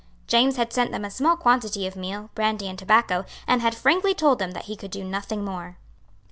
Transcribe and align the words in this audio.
James 0.25 0.55
had 0.57 0.73
sent 0.73 0.91
them 0.91 1.05
a 1.05 1.11
small 1.11 1.35
quantity 1.37 1.85
of 1.85 1.95
meal, 1.95 2.31
brandy 2.33 2.67
and 2.67 2.79
tobacco, 2.79 3.23
and 3.45 3.61
had 3.61 3.75
frankly 3.75 4.15
told 4.15 4.39
them 4.39 4.49
that 4.53 4.65
he 4.65 4.75
could 4.75 4.89
do 4.89 5.03
nothing 5.03 5.45
more. 5.45 5.77